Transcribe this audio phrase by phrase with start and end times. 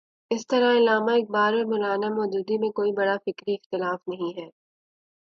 [0.31, 3.99] اسی طرح علامہ اقبال اور مو لا نا مو دودی میں کوئی بڑا فکری اختلاف
[4.09, 4.47] نہیں ہے۔